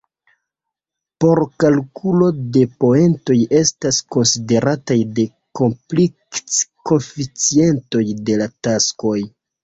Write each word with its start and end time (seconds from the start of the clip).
Por 1.23 1.39
kalkulo 1.63 2.29
de 2.55 2.63
poentoj 2.83 3.35
estas 3.59 3.99
konsiderataj 4.15 4.97
la 5.19 5.25
komplikec-koeficientoj 5.59 8.03
de 8.31 8.39
la 8.41 8.49
taskoj. 8.69 9.19